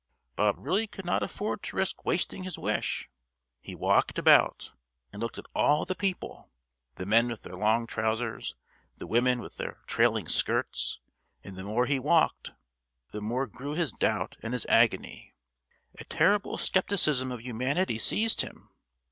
Bob 0.35 0.55
really 0.57 0.87
could 0.87 1.05
not 1.05 1.21
afford 1.21 1.61
to 1.61 1.75
risk 1.75 2.03
wasting 2.05 2.43
his 2.43 2.57
wish. 2.57 3.07
He 3.59 3.75
walked 3.75 4.17
about 4.17 4.71
and 5.13 5.21
looked 5.21 5.37
at 5.37 5.45
all 5.53 5.85
the 5.85 5.93
people 5.93 6.49
the 6.95 7.05
men 7.05 7.27
with 7.27 7.43
their 7.43 7.55
long 7.55 7.85
trousers, 7.85 8.55
the 8.97 9.05
women 9.05 9.41
with 9.41 9.57
their 9.57 9.83
trailing 9.85 10.27
skirts; 10.27 10.99
and 11.43 11.55
the 11.55 11.63
more 11.63 11.85
he 11.85 11.99
walked, 11.99 12.53
the 13.11 13.21
more 13.21 13.45
grew 13.45 13.75
his 13.75 13.91
doubt 13.93 14.37
and 14.41 14.53
his 14.53 14.65
agony. 14.67 15.35
A 15.99 16.03
terrible 16.05 16.57
scepticism 16.57 17.31
of 17.31 17.41
humanity 17.41 17.99
seized 17.99 18.41
him. 18.41 18.71